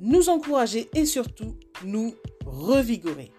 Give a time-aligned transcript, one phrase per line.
[0.00, 3.32] nous encourager et surtout nous revigorer.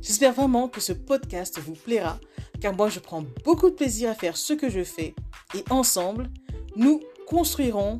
[0.00, 2.18] J'espère vraiment que ce podcast vous plaira
[2.60, 5.14] car moi je prends beaucoup de plaisir à faire ce que je fais
[5.54, 6.30] et ensemble,
[6.76, 7.98] nous construirons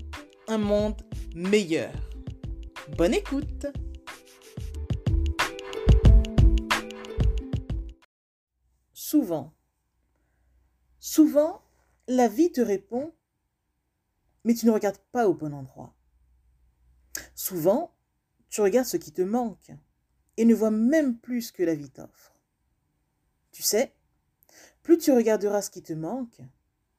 [0.49, 1.03] un monde
[1.35, 1.93] meilleur.
[2.97, 3.67] Bonne écoute
[8.93, 9.53] Souvent,
[10.99, 11.61] souvent,
[12.09, 13.13] la vie te répond,
[14.45, 15.95] mais tu ne regardes pas au bon endroit.
[17.35, 17.95] Souvent,
[18.49, 19.73] tu regardes ce qui te manque
[20.37, 22.35] et ne vois même plus ce que la vie t'offre.
[23.51, 23.95] Tu sais,
[24.83, 26.41] plus tu regarderas ce qui te manque,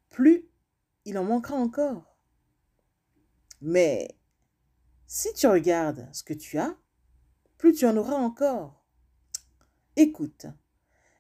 [0.10, 0.50] plus
[1.06, 2.18] il en manquera encore.
[3.62, 4.18] Mais
[5.08, 6.78] si tu regardes ce que tu as,
[7.58, 8.84] plus tu en auras encore.
[9.96, 10.48] Écoute,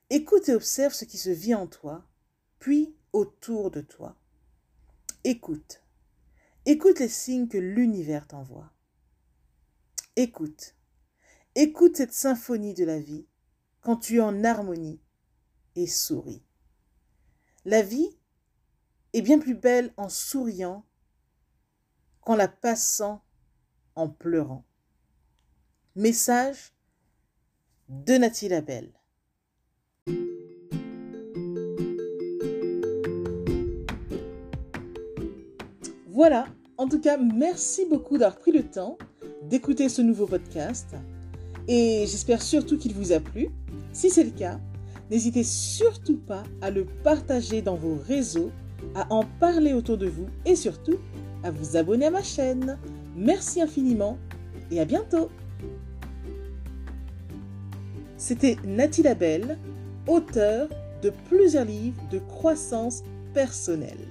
[0.09, 2.05] écoute et observe ce qui se vit en toi,
[2.59, 4.17] puis autour de toi.
[5.23, 5.83] Écoute,
[6.65, 8.72] écoute les signes que l'univers t'envoie.
[10.15, 10.75] Écoute,
[11.55, 13.25] écoute cette symphonie de la vie
[13.81, 15.01] quand tu es en harmonie
[15.75, 16.43] et souris.
[17.65, 18.15] La vie
[19.13, 20.85] est bien plus belle en souriant
[22.21, 23.23] qu'en la passant
[23.95, 24.63] en pleurant.
[25.95, 26.75] Message
[27.89, 28.93] de Nathalie Labelle.
[36.05, 36.45] Voilà,
[36.77, 38.99] en tout cas, merci beaucoup d'avoir pris le temps
[39.49, 40.95] d'écouter ce nouveau podcast
[41.67, 43.49] et j'espère surtout qu'il vous a plu.
[43.91, 44.59] Si c'est le cas,
[45.09, 48.51] n'hésitez surtout pas à le partager dans vos réseaux,
[48.95, 50.97] à en parler autour de vous et surtout
[51.43, 52.77] à vous abonner à ma chaîne.
[53.15, 54.17] Merci infiniment
[54.71, 55.29] et à bientôt.
[58.17, 59.57] C'était Nathalie Labelle,
[60.07, 60.69] auteure
[61.01, 63.03] de plusieurs livres de croissance
[63.33, 64.07] personnelle.